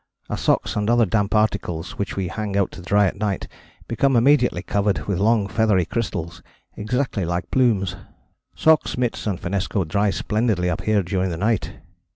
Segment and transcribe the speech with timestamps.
[0.31, 3.47] Our socks and other damp articles which we hang out to dry at night
[3.87, 6.41] become immediately covered with long feathery crystals
[6.75, 7.95] exactly like plumes.
[8.55, 11.73] Socks, mitts and finnesko dry splendidly up here during the night.